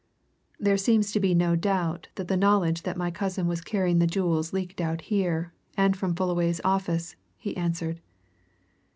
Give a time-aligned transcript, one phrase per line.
[0.59, 4.07] "There seems to be no doubt that the knowledge that my cousin was carrying the
[4.07, 8.01] jewels leaked out here and from Fullaway's office," he answered.